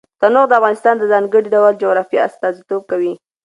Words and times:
تنوع 0.21 0.45
د 0.47 0.53
افغانستان 0.59 0.95
د 0.97 1.03
ځانګړي 1.11 1.47
ډول 1.55 1.73
جغرافیه 1.83 2.21
استازیتوب 2.27 2.81
کوي. 2.91 3.13